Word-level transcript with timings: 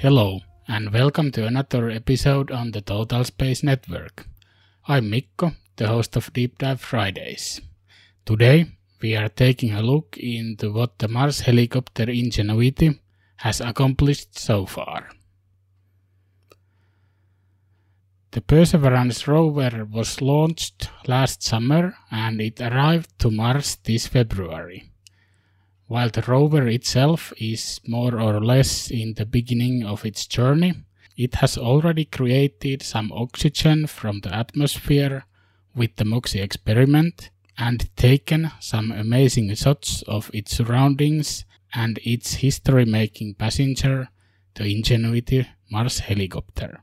Hello, 0.00 0.42
and 0.68 0.92
welcome 0.92 1.32
to 1.32 1.44
another 1.44 1.90
episode 1.90 2.52
on 2.52 2.70
the 2.70 2.80
Total 2.80 3.24
Space 3.24 3.64
Network. 3.64 4.28
I'm 4.86 5.10
Mikko, 5.10 5.56
the 5.74 5.88
host 5.88 6.14
of 6.14 6.32
Deep 6.32 6.56
Dive 6.58 6.80
Fridays. 6.80 7.60
Today, 8.24 8.66
we 9.02 9.16
are 9.16 9.28
taking 9.28 9.72
a 9.72 9.82
look 9.82 10.16
into 10.16 10.72
what 10.72 11.00
the 11.00 11.08
Mars 11.08 11.40
helicopter 11.40 12.08
Ingenuity 12.08 13.00
has 13.38 13.60
accomplished 13.60 14.38
so 14.38 14.66
far. 14.66 15.08
The 18.30 18.40
Perseverance 18.40 19.26
rover 19.26 19.84
was 19.84 20.22
launched 20.22 20.90
last 21.08 21.42
summer 21.42 21.96
and 22.12 22.40
it 22.40 22.60
arrived 22.60 23.18
to 23.18 23.32
Mars 23.32 23.78
this 23.82 24.06
February. 24.06 24.92
While 25.88 26.10
the 26.10 26.20
rover 26.20 26.68
itself 26.68 27.32
is 27.38 27.80
more 27.86 28.20
or 28.20 28.44
less 28.44 28.90
in 28.90 29.14
the 29.14 29.24
beginning 29.24 29.84
of 29.86 30.04
its 30.04 30.26
journey, 30.26 30.74
it 31.16 31.36
has 31.36 31.56
already 31.56 32.04
created 32.04 32.82
some 32.82 33.10
oxygen 33.10 33.86
from 33.86 34.20
the 34.20 34.34
atmosphere 34.34 35.24
with 35.74 35.96
the 35.96 36.04
MOXIE 36.04 36.40
experiment 36.40 37.30
and 37.56 37.88
taken 37.96 38.50
some 38.60 38.92
amazing 38.92 39.54
shots 39.54 40.02
of 40.02 40.30
its 40.34 40.54
surroundings 40.54 41.46
and 41.72 41.98
its 42.04 42.34
history 42.34 42.84
making 42.84 43.36
passenger, 43.36 44.10
the 44.56 44.66
Ingenuity 44.66 45.48
Mars 45.70 46.00
helicopter. 46.00 46.82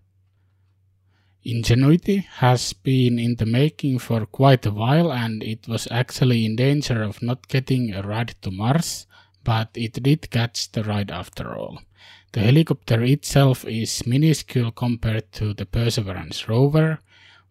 Ingenuity 1.47 2.27
has 2.37 2.73
been 2.73 3.19
in 3.19 3.35
the 3.35 3.45
making 3.45 3.99
for 3.99 4.25
quite 4.25 4.65
a 4.65 4.71
while 4.71 5.13
and 5.13 5.43
it 5.43 5.67
was 5.67 5.87
actually 5.91 6.43
in 6.43 6.55
danger 6.55 7.03
of 7.03 7.21
not 7.21 7.47
getting 7.47 7.93
a 7.93 8.01
ride 8.01 8.33
to 8.41 8.49
Mars, 8.49 9.05
but 9.43 9.69
it 9.75 10.01
did 10.01 10.31
catch 10.31 10.71
the 10.71 10.83
ride 10.83 11.11
after 11.11 11.55
all. 11.55 11.83
The 12.31 12.39
helicopter 12.39 13.03
itself 13.03 13.63
is 13.63 14.07
minuscule 14.07 14.71
compared 14.71 15.31
to 15.33 15.53
the 15.53 15.67
Perseverance 15.67 16.49
rover, 16.49 16.97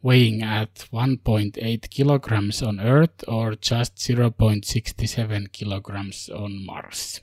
weighing 0.02 0.42
at 0.42 0.74
1.8 0.92 1.88
kilograms 1.88 2.62
on 2.62 2.80
Earth 2.80 3.22
or 3.28 3.54
just 3.54 3.94
0.67 3.98 5.52
kilograms 5.52 6.28
on 6.30 6.66
Mars. 6.66 7.20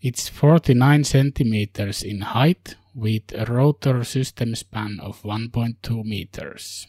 It's 0.00 0.28
49 0.28 1.02
centimeters 1.02 2.04
in 2.04 2.20
height, 2.20 2.76
with 2.94 3.32
a 3.34 3.44
rotor 3.46 4.04
system 4.04 4.54
span 4.54 4.98
of 5.00 5.22
1.2 5.22 6.04
meters. 6.04 6.86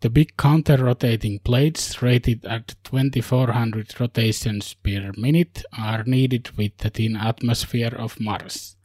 The 0.00 0.10
big 0.10 0.36
counter-rotating 0.36 1.38
plates 1.38 2.02
rated 2.02 2.44
at 2.44 2.74
2400 2.84 3.98
rotations 3.98 4.74
per 4.74 5.12
minute 5.16 5.64
are 5.78 6.04
needed 6.04 6.50
with 6.58 6.76
the 6.76 6.90
thin 6.90 7.16
atmosphere 7.16 7.94
of 7.96 8.20
Mars, 8.20 8.76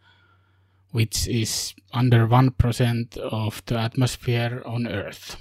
which 0.91 1.27
is 1.27 1.73
under 1.91 2.25
1% 2.25 3.17
of 3.17 3.61
the 3.66 3.77
atmosphere 3.77 4.61
on 4.66 4.88
Earth. 4.88 5.35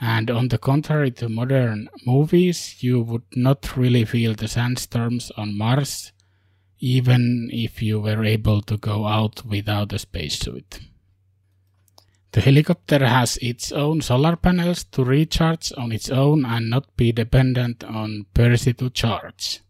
And 0.00 0.30
on 0.30 0.48
the 0.48 0.58
contrary 0.58 1.12
to 1.12 1.28
modern 1.28 1.88
movies, 2.04 2.82
you 2.82 3.00
would 3.00 3.24
not 3.34 3.76
really 3.76 4.04
feel 4.04 4.34
the 4.34 4.48
sandstorms 4.48 5.32
on 5.36 5.56
Mars 5.56 6.12
even 6.78 7.50
if 7.52 7.82
you 7.82 8.00
were 8.00 8.24
able 8.24 8.62
to 8.62 8.76
go 8.76 9.06
out 9.06 9.44
without 9.44 9.92
a 9.92 9.98
spacesuit. 9.98 10.80
The 12.32 12.40
helicopter 12.42 13.06
has 13.06 13.38
its 13.38 13.72
own 13.72 14.02
solar 14.02 14.36
panels 14.36 14.84
to 14.92 15.04
recharge 15.04 15.72
on 15.76 15.92
its 15.92 16.10
own 16.10 16.44
and 16.44 16.70
not 16.70 16.94
be 16.96 17.10
dependent 17.10 17.82
on 17.82 18.26
Percy 18.34 18.74
to 18.74 18.90
charge. 18.90 19.60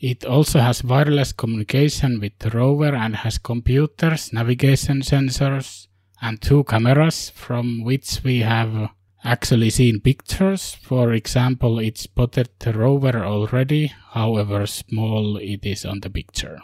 It 0.00 0.24
also 0.24 0.60
has 0.60 0.84
wireless 0.84 1.32
communication 1.32 2.20
with 2.20 2.38
the 2.38 2.50
rover 2.50 2.94
and 2.94 3.16
has 3.16 3.38
computers, 3.38 4.32
navigation 4.32 5.00
sensors, 5.00 5.88
and 6.22 6.40
two 6.40 6.64
cameras 6.64 7.30
from 7.30 7.82
which 7.82 8.20
we 8.22 8.40
have 8.40 8.90
actually 9.26 9.70
seen 9.70 10.00
pictures. 10.00 10.74
For 10.74 11.12
example, 11.12 11.80
it 11.80 11.98
spotted 11.98 12.48
the 12.60 12.72
rover 12.72 13.24
already, 13.24 13.92
however 14.10 14.66
small 14.66 15.36
it 15.36 15.66
is 15.66 15.84
on 15.84 16.00
the 16.00 16.10
picture. 16.10 16.58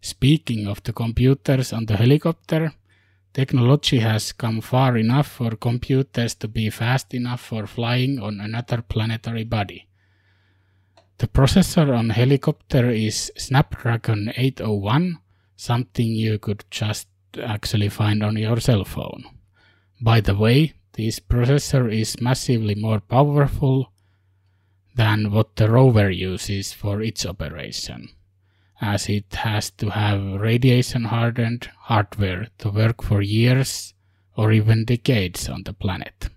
Speaking 0.00 0.68
of 0.68 0.82
the 0.82 0.92
computers 0.92 1.72
on 1.72 1.86
the 1.86 1.96
helicopter, 1.96 2.74
technology 3.32 4.00
has 4.00 4.32
come 4.32 4.60
far 4.60 4.98
enough 4.98 5.26
for 5.26 5.56
computers 5.56 6.34
to 6.36 6.48
be 6.48 6.68
fast 6.68 7.14
enough 7.14 7.40
for 7.40 7.66
flying 7.66 8.18
on 8.20 8.38
another 8.38 8.82
planetary 8.82 9.44
body. 9.44 9.88
The 11.18 11.28
processor 11.28 11.96
on 11.96 12.10
helicopter 12.10 12.90
is 12.90 13.32
Snapdragon 13.38 14.32
801, 14.36 15.18
something 15.56 16.06
you 16.06 16.38
could 16.38 16.64
just 16.70 17.08
actually 17.42 17.88
find 17.88 18.22
on 18.22 18.36
your 18.36 18.60
cell 18.60 18.84
phone. 18.84 19.24
By 20.02 20.20
the 20.20 20.34
way, 20.34 20.74
this 20.94 21.20
processor 21.20 21.92
is 21.92 22.20
massively 22.20 22.74
more 22.74 23.00
powerful 23.00 23.92
than 24.94 25.32
what 25.32 25.56
the 25.56 25.68
rover 25.68 26.10
uses 26.10 26.72
for 26.72 27.02
its 27.02 27.26
operation, 27.26 28.10
as 28.80 29.08
it 29.08 29.34
has 29.34 29.70
to 29.72 29.90
have 29.90 30.40
radiation 30.40 31.04
hardened 31.04 31.68
hardware 31.80 32.48
to 32.58 32.70
work 32.70 33.02
for 33.02 33.20
years 33.20 33.92
or 34.36 34.52
even 34.52 34.84
decades 34.84 35.48
on 35.48 35.64
the 35.64 35.72
planet. 35.72 36.28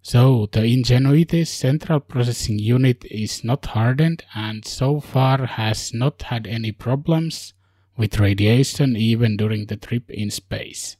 So 0.00 0.48
the 0.50 0.64
Ingenuity's 0.64 1.50
central 1.50 2.00
processing 2.00 2.58
unit 2.58 3.04
is 3.04 3.44
not 3.44 3.66
hardened 3.66 4.24
and 4.34 4.64
so 4.64 5.00
far 5.00 5.44
has 5.44 5.92
not 5.92 6.22
had 6.22 6.46
any 6.46 6.72
problems 6.72 7.52
with 7.98 8.18
radiation 8.18 8.96
even 8.96 9.36
during 9.36 9.66
the 9.66 9.76
trip 9.76 10.10
in 10.10 10.30
space. 10.30 10.96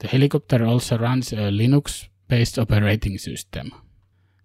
The 0.00 0.08
helicopter 0.08 0.64
also 0.64 0.98
runs 0.98 1.32
a 1.32 1.50
Linux 1.50 2.08
based 2.26 2.58
operating 2.58 3.18
system. 3.18 3.72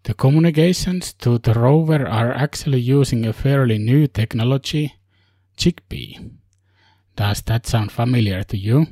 The 0.04 0.14
communications 0.14 1.14
to 1.14 1.40
the 1.40 1.54
rover 1.54 2.08
are 2.08 2.32
actually 2.32 2.80
using 2.80 3.26
a 3.26 3.34
fairly 3.34 3.78
new 3.78 4.08
technology, 4.08 4.94
Zigbee. 5.58 6.32
Does 7.16 7.42
that 7.44 7.66
sound 7.66 7.92
familiar 7.92 8.44
to 8.44 8.58
you? 8.58 8.88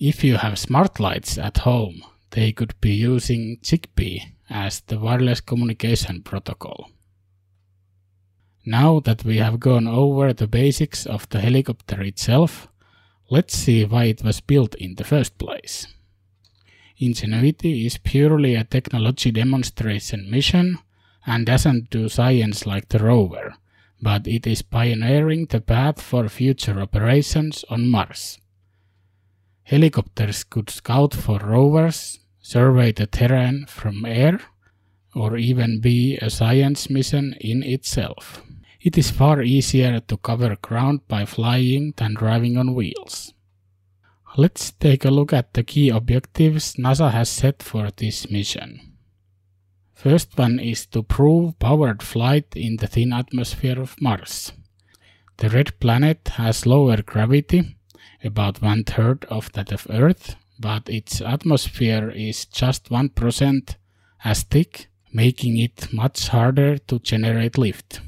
If 0.00 0.24
you 0.24 0.38
have 0.38 0.58
smart 0.58 0.98
lights 0.98 1.38
at 1.38 1.58
home, 1.58 2.02
they 2.30 2.52
could 2.52 2.74
be 2.80 2.94
using 2.94 3.58
Zigbee 3.62 4.22
as 4.48 4.80
the 4.80 4.98
wireless 4.98 5.40
communication 5.40 6.22
protocol. 6.22 6.88
Now 8.64 9.00
that 9.00 9.24
we 9.24 9.36
have 9.36 9.60
gone 9.60 9.86
over 9.86 10.32
the 10.32 10.46
basics 10.46 11.04
of 11.06 11.28
the 11.28 11.40
helicopter 11.40 12.00
itself, 12.02 12.68
Let's 13.34 13.56
see 13.56 13.84
why 13.84 14.04
it 14.04 14.22
was 14.22 14.40
built 14.40 14.76
in 14.76 14.94
the 14.94 15.02
first 15.02 15.38
place. 15.38 15.88
Ingenuity 16.98 17.84
is 17.84 17.98
purely 17.98 18.54
a 18.54 18.62
technology 18.62 19.32
demonstration 19.32 20.30
mission 20.30 20.78
and 21.26 21.44
doesn't 21.44 21.90
do 21.90 22.08
science 22.08 22.64
like 22.64 22.90
the 22.90 23.00
rover, 23.00 23.56
but 24.00 24.28
it 24.28 24.46
is 24.46 24.62
pioneering 24.62 25.46
the 25.46 25.60
path 25.60 26.00
for 26.00 26.28
future 26.28 26.80
operations 26.80 27.64
on 27.68 27.88
Mars. 27.88 28.38
Helicopters 29.64 30.44
could 30.44 30.70
scout 30.70 31.12
for 31.12 31.40
rovers, 31.40 32.20
survey 32.40 32.92
the 32.92 33.08
terrain 33.08 33.66
from 33.66 34.04
air, 34.04 34.38
or 35.12 35.36
even 35.36 35.80
be 35.80 36.16
a 36.18 36.30
science 36.30 36.88
mission 36.88 37.34
in 37.40 37.64
itself. 37.64 38.44
It 38.84 38.98
is 38.98 39.10
far 39.10 39.40
easier 39.40 39.98
to 39.98 40.18
cover 40.18 40.58
ground 40.60 41.08
by 41.08 41.24
flying 41.24 41.94
than 41.96 42.12
driving 42.12 42.58
on 42.58 42.74
wheels. 42.74 43.32
Let's 44.36 44.72
take 44.72 45.06
a 45.06 45.10
look 45.10 45.32
at 45.32 45.54
the 45.54 45.62
key 45.62 45.88
objectives 45.88 46.74
NASA 46.74 47.10
has 47.10 47.30
set 47.30 47.62
for 47.62 47.90
this 47.96 48.30
mission. 48.30 48.98
First 49.94 50.36
one 50.36 50.58
is 50.58 50.84
to 50.88 51.02
prove 51.02 51.58
powered 51.58 52.02
flight 52.02 52.48
in 52.54 52.76
the 52.76 52.86
thin 52.86 53.14
atmosphere 53.14 53.80
of 53.80 53.98
Mars. 54.02 54.52
The 55.38 55.48
red 55.48 55.80
planet 55.80 56.28
has 56.34 56.66
lower 56.66 57.00
gravity, 57.00 57.78
about 58.22 58.60
one 58.60 58.84
third 58.84 59.24
of 59.30 59.50
that 59.52 59.72
of 59.72 59.86
Earth, 59.88 60.36
but 60.60 60.90
its 60.90 61.22
atmosphere 61.22 62.10
is 62.10 62.44
just 62.44 62.90
1% 62.90 63.76
as 64.24 64.42
thick, 64.42 64.88
making 65.10 65.56
it 65.56 65.90
much 65.90 66.28
harder 66.28 66.76
to 66.76 66.98
generate 66.98 67.56
lift. 67.56 68.02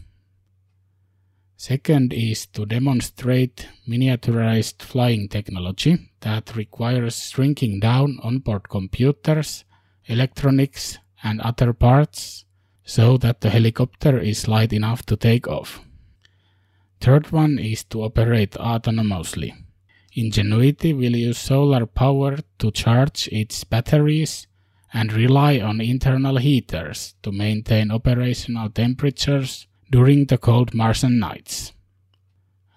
Second 1.59 2.13
is 2.13 2.47
to 2.49 2.67
demonstrate 2.67 3.67
miniaturized 3.89 4.83
flying 4.83 5.27
technology 5.27 6.11
that 6.21 6.55
requires 6.55 7.31
shrinking 7.31 7.81
down 7.81 8.19
onboard 8.23 8.69
computers, 8.69 9.65
electronics, 10.05 10.99
and 11.23 11.41
other 11.41 11.73
parts 11.73 12.45
so 12.85 13.17
that 13.17 13.41
the 13.41 13.49
helicopter 13.49 14.19
is 14.19 14.47
light 14.47 14.73
enough 14.75 15.05
to 15.07 15.17
take 15.17 15.49
off. 15.49 15.81
Third 17.01 17.33
one 17.33 17.59
is 17.59 17.85
to 17.85 18.03
operate 18.03 18.53
autonomously. 18.53 19.53
Ingenuity 20.13 20.93
will 20.93 21.17
use 21.17 21.39
solar 21.39 21.87
power 21.87 22.39
to 22.59 22.71
charge 22.71 23.29
its 23.33 23.65
batteries 23.65 24.47
and 24.93 25.13
rely 25.13 25.59
on 25.59 25.81
internal 25.81 26.37
heaters 26.37 27.15
to 27.23 27.33
maintain 27.33 27.91
operational 27.91 28.69
temperatures 28.69 29.67
during 29.91 30.27
the 30.27 30.39
cold 30.39 30.75
Martian 30.75 31.19
nights. 31.19 31.73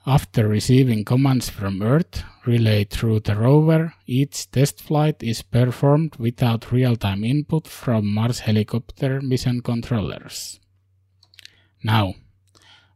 After 0.05 0.47
receiving 0.47 1.03
commands 1.05 1.49
from 1.49 1.81
Earth 1.81 2.23
relayed 2.45 2.89
through 2.89 3.21
the 3.21 3.35
rover, 3.35 3.93
each 4.07 4.49
test 4.51 4.81
flight 4.81 5.21
is 5.21 5.41
performed 5.41 6.15
without 6.15 6.71
real-time 6.71 7.23
input 7.23 7.67
from 7.67 8.07
Mars 8.07 8.39
helicopter 8.39 9.21
mission 9.21 9.61
controllers. 9.61 10.59
Now, 11.83 12.15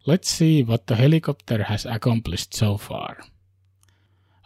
let's 0.06 0.30
see 0.30 0.64
what 0.64 0.88
the 0.88 0.96
helicopter 0.96 1.64
has 1.64 1.86
accomplished 1.86 2.54
so 2.54 2.78
far. 2.78 3.20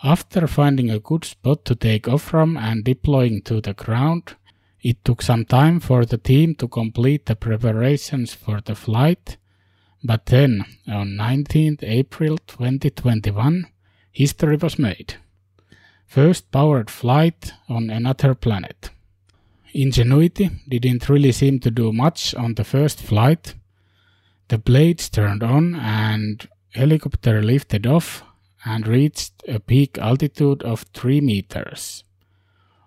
After 0.04 0.48
finding 0.48 0.90
a 0.90 1.00
good 1.00 1.26
spot 1.26 1.66
to 1.66 1.76
take 1.76 2.08
off 2.08 2.22
from 2.22 2.58
and 2.58 2.84
deploying 2.84 3.42
to 3.44 3.62
the 3.62 3.74
ground, 3.74 4.36
it 4.82 5.04
took 5.04 5.22
some 5.22 5.46
time 5.46 5.80
for 5.80 6.06
the 6.06 6.18
team 6.18 6.56
to 6.56 6.68
complete 6.68 7.26
the 7.26 7.36
preparations 7.36 8.34
for 8.34 8.62
the 8.62 8.76
flight 8.76 9.38
but 10.04 10.28
then, 10.28 10.66
on 10.88 11.10
19th 11.10 11.84
April 11.84 12.38
2021, 12.48 13.68
history 14.12 14.58
was 14.58 14.80
made. 14.80 15.16
First 16.06 16.52
powered 16.52 16.90
flight 16.90 17.52
on 17.68 17.90
another 17.90 18.34
planet. 18.34 18.92
Ingenuity 19.74 20.50
didn't 20.68 21.10
really 21.10 21.32
seem 21.32 21.60
to 21.60 21.70
do 21.70 21.92
much 21.92 22.34
on 22.36 22.54
the 22.54 22.64
first 22.64 23.02
flight. 23.02 23.56
The 24.48 24.58
blades 24.58 25.10
turned 25.10 25.44
on 25.44 25.76
and 25.76 26.48
helicopter 26.72 27.42
lifted 27.42 27.86
off 27.86 28.24
and 28.64 28.88
reached 28.88 29.34
a 29.48 29.60
peak 29.60 29.98
altitude 29.98 30.64
of 30.64 30.86
3 30.94 31.22
meters, 31.22 32.04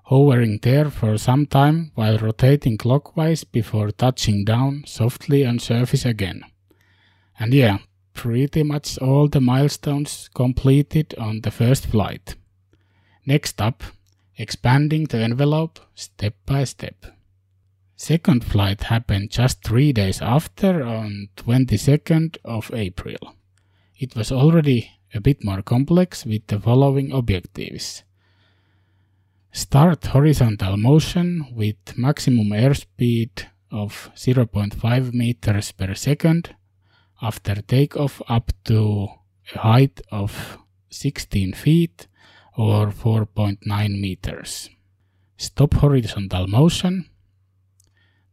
hovering 0.05 0.59
there 0.63 0.91
for 0.91 1.19
some 1.19 1.47
time 1.47 1.93
while 1.95 2.19
rotating 2.19 2.79
clockwise 2.79 3.45
before 3.45 3.91
touching 3.91 4.45
down 4.45 4.85
softly 4.87 5.45
on 5.45 5.59
surface 5.59 6.05
again. 6.05 6.45
And 7.41 7.55
yeah, 7.55 7.79
pretty 8.13 8.63
much 8.63 8.99
all 8.99 9.27
the 9.27 9.41
milestones 9.41 10.29
completed 10.35 11.15
on 11.17 11.41
the 11.41 11.51
first 11.51 11.87
flight. 11.87 12.37
Next 13.25 13.63
up, 13.63 13.83
expanding 14.37 15.05
the 15.05 15.21
envelope 15.21 15.81
step 15.95 16.35
by 16.45 16.65
step. 16.65 17.07
Second 17.97 18.45
flight 18.45 18.83
happened 18.85 19.31
just 19.31 19.65
three 19.65 19.93
days 19.93 20.21
after 20.21 20.83
on 20.83 21.29
22nd 21.39 22.37
of 22.45 22.71
April. 22.75 23.35
It 23.99 24.15
was 24.15 24.31
already 24.31 24.91
a 25.15 25.21
bit 25.21 25.43
more 25.43 25.63
complex 25.63 26.27
with 26.27 26.47
the 26.47 26.61
following 26.61 27.11
objectives. 27.11 28.03
Start 29.51 30.05
horizontal 30.07 30.77
motion 30.77 31.47
with 31.55 31.97
maximum 31.97 32.51
airspeed 32.51 33.47
of 33.71 34.11
0.5 34.15 35.15
meters 35.15 35.73
per 35.73 35.95
second 35.95 36.55
after 37.23 37.57
takeoff 37.63 38.23
up 38.29 38.53
to 38.65 39.09
a 39.55 39.59
height 39.59 40.01
of 40.11 40.59
16 40.91 41.53
feet 41.53 42.07
or 42.57 42.89
4.9 42.89 44.01
meters. 44.01 44.71
Stop 45.37 45.75
horizontal 45.75 46.47
motion. 46.47 47.09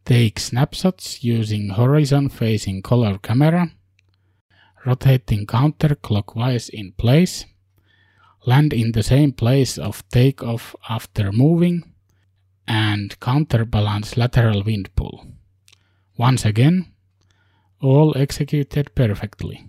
Take 0.04 0.40
snapshots 0.40 1.24
using 1.24 1.70
horizon 1.70 2.30
facing 2.30 2.82
color 2.82 3.18
camera. 3.18 3.72
Rotating 4.86 5.46
counterclockwise 5.46 6.70
in 6.70 6.94
place. 6.94 7.46
Land 8.46 8.74
in 8.74 8.92
the 8.94 9.04
same 9.04 9.34
place 9.34 9.78
of 9.78 10.08
takeoff 10.10 10.76
after 10.90 11.32
moving. 11.32 11.84
And 12.68 13.18
counterbalance 13.20 14.18
lateral 14.18 14.64
wind 14.64 14.94
pull. 14.96 15.26
Once 16.18 16.46
again, 16.46 16.94
all 17.82 18.18
executed 18.18 18.94
perfectly. 18.96 19.68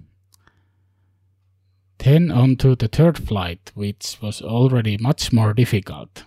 Then 1.99 2.31
on 2.31 2.56
to 2.56 2.76
the 2.76 2.88
third 2.88 3.19
flight, 3.19 3.72
which 3.75 4.19
was 4.22 4.40
already 4.40 4.96
much 4.99 5.32
more 5.32 5.52
difficult. 5.52 6.25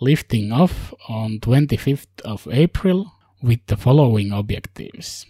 Lifting 0.00 0.52
off 0.52 0.92
on 1.08 1.40
25th 1.40 2.20
of 2.24 2.46
April 2.50 3.12
with 3.42 3.60
the 3.66 3.76
following 3.76 4.32
objectives. 4.32 5.26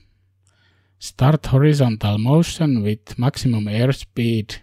Start 0.98 1.46
horizontal 1.46 2.18
motion 2.18 2.82
with 2.82 3.18
maximum 3.18 3.66
airspeed 3.66 4.56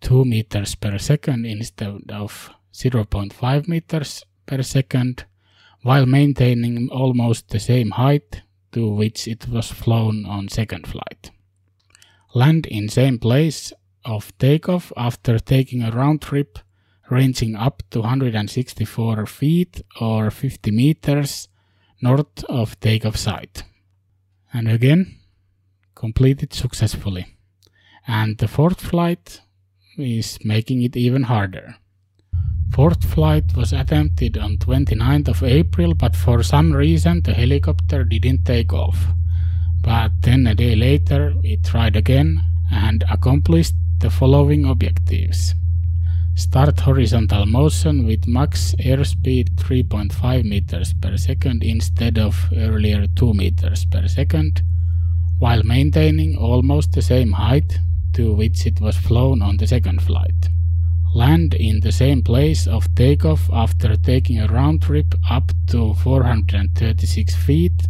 2 0.00 0.24
meters 0.24 0.74
per 0.74 0.98
second 0.98 1.44
instead 1.44 2.10
of 2.10 2.50
0.5 2.72 3.68
meters 3.68 4.24
per 4.46 4.62
second 4.62 5.24
while 5.82 6.06
maintaining 6.06 6.88
almost 6.88 7.48
the 7.48 7.60
same 7.60 7.90
height 7.90 8.42
to 8.76 8.86
which 8.86 9.26
it 9.26 9.48
was 9.48 9.72
flown 9.72 10.26
on 10.26 10.48
second 10.48 10.86
flight. 10.86 11.30
Land 12.34 12.66
in 12.66 12.90
same 12.90 13.18
place 13.18 13.72
of 14.04 14.36
takeoff 14.36 14.92
after 14.98 15.38
taking 15.38 15.82
a 15.82 15.90
round 15.90 16.20
trip 16.20 16.58
ranging 17.08 17.56
up 17.56 17.82
to 17.90 18.00
164 18.00 19.24
feet 19.24 19.80
or 19.98 20.30
50 20.30 20.70
meters 20.72 21.48
north 22.02 22.44
of 22.50 22.78
takeoff 22.78 23.16
site. 23.16 23.62
And 24.52 24.68
again, 24.68 25.20
completed 25.94 26.52
successfully. 26.52 27.34
And 28.06 28.36
the 28.36 28.48
fourth 28.48 28.82
flight 28.82 29.40
is 29.96 30.38
making 30.44 30.82
it 30.82 30.98
even 30.98 31.22
harder. 31.22 31.76
Fourth 32.76 33.06
flight 33.06 33.56
was 33.56 33.72
attempted 33.72 34.36
on 34.36 34.58
29th 34.58 35.28
of 35.28 35.42
April, 35.42 35.94
but 35.94 36.14
for 36.14 36.42
some 36.42 36.74
reason 36.74 37.22
the 37.22 37.32
helicopter 37.32 38.04
didn't 38.04 38.44
take 38.44 38.70
off. 38.74 38.98
But 39.80 40.12
then 40.20 40.46
a 40.46 40.54
day 40.54 40.76
later 40.76 41.32
it 41.42 41.64
tried 41.64 41.96
again 41.96 42.42
and 42.70 43.02
accomplished 43.10 43.72
the 44.00 44.10
following 44.10 44.66
objectives. 44.66 45.54
Start 46.34 46.78
horizontal 46.80 47.46
motion 47.46 48.06
with 48.06 48.28
max 48.28 48.74
airspeed 48.78 49.54
3.5 49.54 50.44
meters 50.44 50.92
per 51.00 51.16
second 51.16 51.64
instead 51.64 52.18
of 52.18 52.36
earlier 52.54 53.06
2 53.06 53.32
meters 53.32 53.86
per 53.86 54.06
second, 54.06 54.60
while 55.38 55.62
maintaining 55.62 56.36
almost 56.36 56.92
the 56.92 57.00
same 57.00 57.32
height 57.32 57.78
to 58.12 58.34
which 58.34 58.66
it 58.66 58.82
was 58.82 58.98
flown 58.98 59.40
on 59.40 59.56
the 59.56 59.66
second 59.66 60.02
flight 60.02 60.50
land 61.16 61.54
in 61.54 61.80
the 61.80 61.90
same 61.90 62.22
place 62.22 62.66
of 62.66 62.94
takeoff 62.94 63.48
after 63.50 63.96
taking 63.96 64.38
a 64.38 64.46
round 64.48 64.82
trip 64.82 65.14
up 65.30 65.50
to 65.66 65.94
436 65.94 67.34
feet 67.34 67.88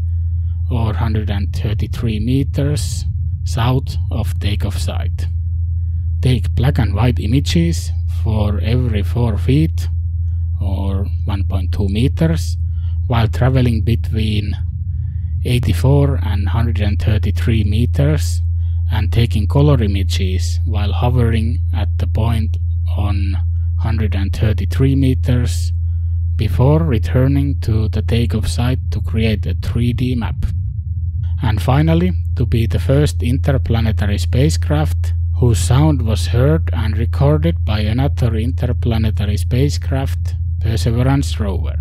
or 0.70 0.86
133 0.86 2.20
meters 2.20 3.04
south 3.44 3.96
of 4.12 4.38
takeoff 4.38 4.78
site. 4.78 5.26
Take 6.22 6.54
black 6.54 6.78
and 6.78 6.94
white 6.94 7.18
images 7.18 7.90
for 8.22 8.60
every 8.60 9.02
4 9.02 9.36
feet 9.38 9.88
or 10.60 11.06
1.2 11.26 11.88
meters 11.90 12.56
while 13.08 13.26
traveling 13.26 13.82
between 13.82 14.52
84 15.44 16.16
and 16.22 16.44
133 16.44 17.64
meters 17.64 18.40
and 18.92 19.12
taking 19.12 19.48
color 19.48 19.82
images 19.82 20.60
while 20.64 20.92
hovering 20.92 21.58
at 21.74 21.88
the 21.98 22.06
point 22.06 22.56
on 22.96 23.36
133 23.82 24.96
meters 24.96 25.72
before 26.36 26.82
returning 26.82 27.58
to 27.60 27.88
the 27.88 28.02
takeoff 28.02 28.48
site 28.48 28.78
to 28.90 29.00
create 29.00 29.46
a 29.46 29.54
3D 29.54 30.16
map. 30.16 30.36
And 31.42 31.60
finally, 31.60 32.12
to 32.36 32.46
be 32.46 32.66
the 32.66 32.78
first 32.78 33.22
interplanetary 33.22 34.18
spacecraft 34.18 35.12
whose 35.38 35.58
sound 35.58 36.02
was 36.02 36.28
heard 36.28 36.70
and 36.72 36.96
recorded 36.96 37.64
by 37.64 37.80
another 37.80 38.34
interplanetary 38.36 39.36
spacecraft, 39.36 40.34
Perseverance 40.60 41.38
rover. 41.38 41.76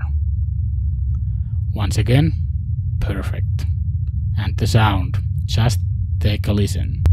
Once 1.73 1.97
again, 1.97 2.33
perfect. 2.99 3.65
And 4.37 4.57
the 4.57 4.67
sound, 4.67 5.17
just 5.45 5.79
take 6.19 6.47
a 6.47 6.53
listen. 6.53 7.03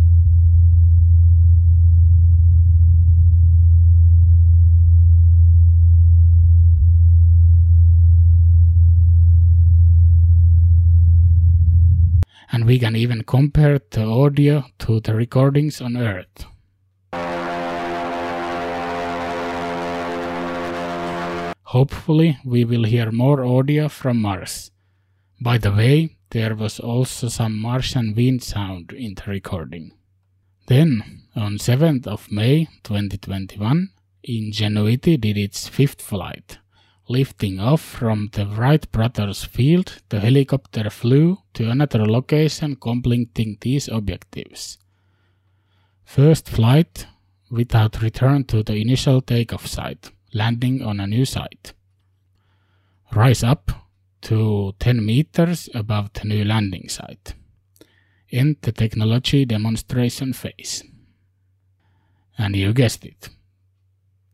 And 12.53 12.67
we 12.67 12.79
can 12.79 12.95
even 12.95 13.25
compare 13.25 13.81
the 13.91 14.05
audio 14.05 14.65
to 14.79 15.01
the 15.01 15.15
recordings 15.15 15.81
on 15.81 15.97
Earth. 15.97 16.45
Hopefully, 21.63 22.39
we 22.45 22.65
will 22.67 22.85
hear 22.85 23.11
more 23.11 23.43
audio 23.45 23.89
from 23.89 24.21
Mars. 24.21 24.71
By 25.41 25.57
the 25.57 25.73
way, 25.73 26.17
there 26.31 26.55
was 26.55 26.79
also 26.79 27.29
some 27.29 27.59
Martian 27.59 28.15
wind 28.15 28.43
sound 28.43 28.93
in 28.93 29.15
the 29.15 29.25
recording. 29.27 29.93
Then, 30.67 31.23
on 31.35 31.57
7th 31.57 32.07
of 32.07 32.31
May 32.31 32.67
2021, 32.85 33.89
Ingenuity 34.25 35.17
did 35.17 35.37
its 35.37 35.67
fifth 35.67 36.01
flight. 36.01 36.59
Lifting 37.09 37.59
off 37.59 37.81
from 37.81 38.31
the 38.33 38.47
Wright 38.47 38.91
brothers 38.93 39.43
field, 39.45 40.01
the 40.09 40.21
helicopter 40.21 40.89
flew 40.89 41.39
to 41.55 41.69
another 41.69 42.07
location 42.07 42.77
completing 42.77 43.59
these 43.61 43.89
objectives. 43.89 44.79
First 46.05 46.49
flight 46.49 47.07
without 47.51 48.01
return 48.01 48.45
to 48.45 48.63
the 48.63 48.77
initial 48.77 49.21
takeoff 49.21 49.67
site, 49.67 50.11
landing 50.33 50.83
on 50.83 51.01
a 51.01 51.07
new 51.07 51.25
site. 51.25 51.73
Rise 53.13 53.43
up 53.43 53.73
to 54.23 54.75
10 54.79 55.05
meters 55.05 55.69
above 55.75 56.13
the 56.15 56.25
new 56.25 56.45
landing 56.45 56.89
site. 56.89 57.35
End 58.31 58.57
the 58.63 58.73
technology 58.73 59.45
demonstration 59.45 60.33
phase. 60.33 60.85
And 62.39 62.57
you 62.57 62.73
guessed 62.73 63.05
it. 63.05 63.29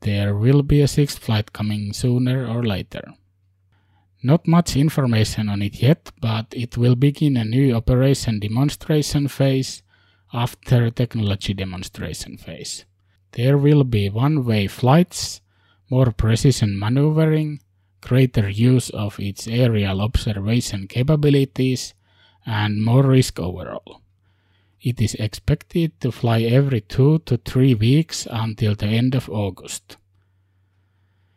There 0.00 0.35
will 0.35 0.62
be 0.62 0.81
a 0.81 0.88
sixth 0.88 1.19
flight 1.19 1.52
coming 1.52 1.93
sooner 1.93 2.47
or 2.47 2.62
later. 2.62 3.14
Not 4.23 4.49
much 4.49 4.76
information 4.76 5.49
on 5.49 5.62
it 5.62 5.81
yet, 5.83 6.11
but 6.21 6.47
it 6.52 6.76
will 6.76 6.97
begin 6.97 7.37
a 7.37 7.45
new 7.45 7.75
operation 7.75 8.40
demonstration 8.40 9.28
phase 9.28 9.83
after 10.33 10.90
technology 10.90 11.55
demonstration 11.55 12.37
phase. 12.37 12.85
There 13.33 13.57
will 13.59 13.85
be 13.85 14.09
one-way 14.09 14.67
flights, 14.69 15.40
more 15.90 16.11
precision 16.12 16.78
maneuvering, 16.78 17.61
greater 18.00 18.49
use 18.49 18.90
of 18.90 19.19
its 19.21 19.47
aerial 19.47 20.00
observation 20.00 20.88
capabilities, 20.88 21.95
and 22.47 22.83
more 22.83 23.02
risk 23.02 23.38
overall. 23.38 24.02
It 24.80 25.00
is 25.00 25.14
expected 25.14 26.00
to 26.00 26.12
fly 26.12 26.42
every 26.42 26.80
two 26.80 27.18
to 27.26 27.37
three 27.37 27.75
weeks 27.75 28.28
until 28.30 28.75
the 28.75 28.87
end 28.87 29.14
of 29.14 29.28
August. 29.28 29.97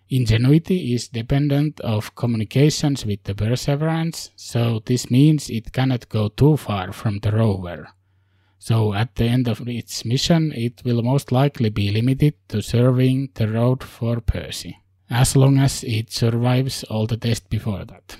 Ingenuity 0.09 0.93
is 0.93 1.07
dependent 1.07 1.79
of 1.79 2.15
communications 2.15 3.05
with 3.05 3.23
the 3.23 3.33
Perseverance, 3.33 4.29
so 4.35 4.81
this 4.85 5.09
means 5.09 5.49
it 5.49 5.71
cannot 5.71 6.09
go 6.09 6.27
too 6.27 6.57
far 6.57 6.91
from 6.91 7.19
the 7.19 7.31
rover. 7.31 7.87
So 8.59 8.93
at 8.93 9.15
the 9.15 9.25
end 9.25 9.47
of 9.47 9.67
its 9.67 10.05
mission, 10.05 10.51
it 10.51 10.83
will 10.83 11.01
most 11.01 11.31
likely 11.31 11.69
be 11.69 11.89
limited 11.89 12.35
to 12.49 12.61
serving 12.61 13.29
the 13.33 13.47
road 13.47 13.83
for 13.83 14.21
Percy, 14.21 14.77
as 15.09 15.35
long 15.35 15.57
as 15.57 15.83
it 15.83 16.11
survives 16.11 16.83
all 16.83 17.07
the 17.07 17.17
tests 17.17 17.47
before 17.49 17.85
that. 17.85 18.17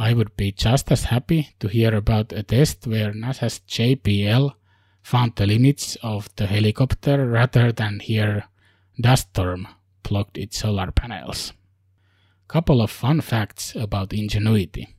I 0.00 0.14
would 0.14 0.34
be 0.34 0.50
just 0.50 0.90
as 0.90 1.04
happy 1.04 1.50
to 1.60 1.68
hear 1.68 1.94
about 1.94 2.32
a 2.32 2.42
test 2.42 2.86
where 2.86 3.12
NASA's 3.12 3.60
JPL 3.68 4.54
found 5.02 5.36
the 5.36 5.46
limits 5.46 5.98
of 6.02 6.34
the 6.36 6.46
helicopter 6.46 7.28
rather 7.28 7.70
than 7.70 8.00
hear 8.00 8.44
dust 8.98 9.28
storm 9.28 9.68
blocked 10.02 10.38
its 10.38 10.60
solar 10.60 10.90
panels. 10.90 11.52
Couple 12.48 12.80
of 12.80 12.90
fun 12.90 13.20
facts 13.20 13.76
about 13.76 14.14
Ingenuity. 14.14 14.96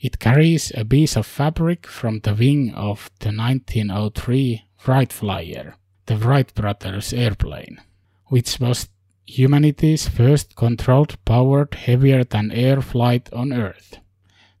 It 0.00 0.18
carries 0.18 0.72
a 0.74 0.84
piece 0.84 1.16
of 1.16 1.26
fabric 1.26 1.86
from 1.86 2.18
the 2.18 2.34
wing 2.34 2.74
of 2.74 3.08
the 3.20 3.30
1903 3.30 4.64
Wright 4.84 5.12
Flyer, 5.12 5.76
the 6.06 6.16
Wright 6.16 6.52
brothers 6.56 7.12
airplane, 7.12 7.80
which 8.26 8.58
was 8.58 8.88
humanity's 9.26 10.08
first 10.08 10.56
controlled 10.56 11.24
powered 11.24 11.74
heavier 11.74 12.24
than 12.24 12.50
air 12.50 12.82
flight 12.82 13.32
on 13.32 13.52
Earth. 13.52 14.00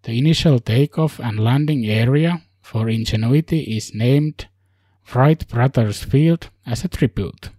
The 0.02 0.16
initial 0.18 0.60
takeoff 0.60 1.20
and 1.20 1.38
landing 1.38 1.86
area 1.86 2.42
for 2.62 2.88
Ingenuity 2.88 3.60
is 3.76 3.94
named 3.94 4.48
Wright 5.14 5.46
Brothers 5.46 6.02
Field 6.02 6.48
as 6.66 6.84
a 6.84 6.88
tribute. 6.88 7.50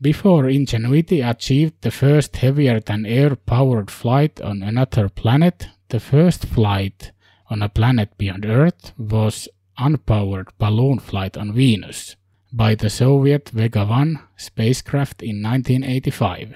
Before 0.00 0.48
Ingenuity 0.48 1.20
achieved 1.20 1.74
the 1.80 1.90
first 1.90 2.36
heavier 2.36 2.80
than 2.80 3.04
air 3.04 3.36
powered 3.36 3.90
flight 3.90 4.40
on 4.40 4.62
another 4.62 5.08
planet, 5.08 5.68
the 5.88 6.00
first 6.00 6.46
flight 6.46 7.12
on 7.50 7.62
a 7.62 7.68
planet 7.68 8.16
beyond 8.16 8.46
Earth 8.46 8.92
was 8.98 9.48
unpowered 9.78 10.48
balloon 10.58 10.98
flight 10.98 11.36
on 11.36 11.52
Venus 11.52 12.16
by 12.52 12.74
the 12.74 12.88
Soviet 12.88 13.50
Vega 13.50 13.84
1 13.84 14.18
spacecraft 14.36 15.22
in 15.22 15.42
1985. 15.42 16.54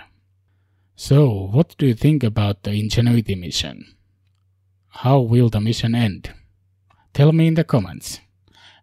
So, 0.97 1.49
what 1.53 1.75
do 1.79 1.87
you 1.87 1.95
think 1.95 2.23
about 2.23 2.63
the 2.63 2.73
Ingenuity 2.73 3.35
mission? 3.35 3.97
How 4.91 5.21
will 5.21 5.49
the 5.49 5.61
mission 5.61 5.95
end? 5.95 6.35
Tell 7.15 7.33
me 7.33 7.47
in 7.47 7.55
the 7.55 7.65
comments. 7.65 8.21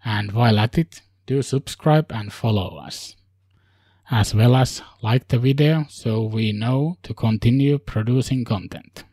And 0.04 0.32
while 0.32 0.58
at 0.58 0.78
it, 0.78 1.02
do 1.26 1.42
subscribe 1.42 2.12
and 2.12 2.32
follow 2.32 2.78
us. 2.78 3.16
As 4.10 4.34
well 4.34 4.56
as 4.56 4.82
like 5.04 5.28
the 5.28 5.38
video 5.38 5.86
so 5.90 6.24
we 6.24 6.54
know 6.54 6.98
to 7.04 7.14
continue 7.14 7.78
producing 7.78 8.46
content. 8.46 9.04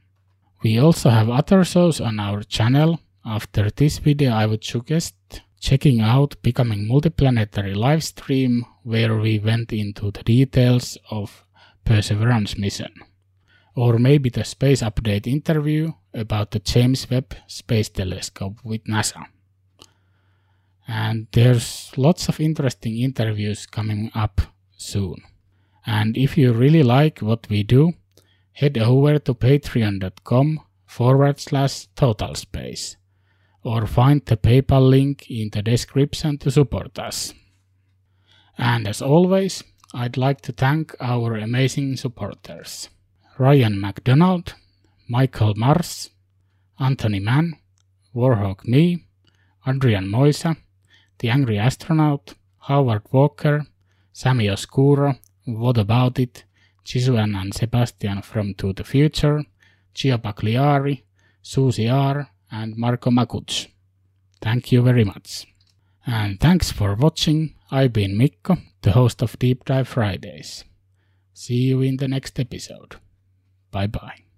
We 0.63 0.79
also 0.79 1.11
have 1.11 1.29
other 1.29 1.65
shows 1.65 2.01
on 2.01 2.21
our 2.21 2.43
channel. 2.43 3.01
After 3.27 3.71
this 3.71 3.99
video, 3.99 4.33
I 4.33 4.47
would 4.47 4.65
suggest 4.65 5.15
checking 5.61 6.01
out 6.01 6.41
Becoming 6.43 6.87
Multiplanetary 6.87 7.75
livestream 7.75 8.63
where 8.83 9.17
we 9.17 9.39
went 9.41 9.73
into 9.73 10.11
the 10.11 10.23
details 10.23 10.97
of 11.11 11.45
Perseverance 11.85 12.57
mission. 12.57 12.93
Or 13.75 13.99
maybe 13.99 14.31
the 14.31 14.45
space 14.45 14.81
update 14.81 15.27
interview 15.27 15.93
about 16.15 16.51
the 16.51 16.59
James 16.61 17.09
Webb 17.11 17.35
Space 17.47 17.89
Telescope 17.89 18.59
with 18.65 18.85
NASA. 18.85 19.27
And 20.87 21.27
there's 21.33 21.93
lots 21.97 22.29
of 22.29 22.41
interesting 22.41 22.99
interviews 22.99 23.67
coming 23.67 24.11
up 24.15 24.41
soon. 24.77 25.17
And 25.87 26.17
if 26.17 26.37
you 26.39 26.53
really 26.53 26.83
like 26.83 27.21
what 27.21 27.49
we 27.49 27.63
do, 27.63 27.95
head 28.53 28.79
over 28.79 29.19
to 29.19 29.35
patreon.com 29.35 30.61
forward 30.87 31.41
slash 31.41 31.87
total 31.97 32.35
space 32.35 32.97
or 33.63 33.87
find 33.87 34.25
the 34.27 34.37
PayPal 34.37 34.89
link 34.89 35.31
in 35.31 35.51
the 35.51 35.63
description 35.63 36.39
to 36.39 36.51
support 36.51 36.99
us. 36.99 37.33
And 38.59 38.87
as 38.87 39.03
always, 39.03 39.65
I'd 39.93 40.17
like 40.17 40.41
to 40.43 40.53
thank 40.53 40.95
our 41.01 41.35
amazing 41.37 41.97
supporters 41.97 42.91
Ryan 43.39 43.81
McDonald, 43.81 44.55
Michael 45.09 45.55
Mars, 45.55 46.11
Anthony 46.79 47.21
Mann, 47.21 47.57
Warhawk 48.15 48.67
Me, 48.67 49.07
Adrian 49.67 50.07
Moisa, 50.09 50.57
The 51.19 51.31
Angry 51.31 51.59
Astronaut, 51.59 52.35
Howard 52.61 53.03
Walker, 53.11 53.67
Sammy 54.13 54.49
Oscuro, 54.49 55.17
What 55.45 55.79
About 55.79 56.19
It, 56.19 56.45
Chisuan 56.85 57.35
and 57.37 57.53
Sebastian 57.55 58.23
from 58.23 58.55
To 58.55 58.73
the 58.73 58.85
Future, 58.85 59.45
Gia 59.95 60.19
Pagliari, 60.19 61.03
Susie 61.43 61.89
R, 61.89 62.29
and 62.51 62.77
Marco 62.77 63.11
Makuc. 63.11 63.69
Thank 64.41 64.73
you 64.73 64.83
very 64.83 65.05
much. 65.05 65.47
And 66.07 66.39
thanks 66.39 66.71
for 66.71 66.95
watching. 66.95 67.55
I've 67.71 67.93
been 67.93 68.17
Mikko, 68.17 68.59
the 68.83 68.93
host 68.93 69.23
of 69.23 69.39
Deep 69.39 69.65
Dive 69.65 69.89
Fridays. 69.89 70.65
See 71.33 71.63
you 71.69 71.81
in 71.81 71.97
the 71.97 72.09
next 72.09 72.39
episode. 72.39 72.97
Bye 73.71 73.89
bye. 73.89 74.34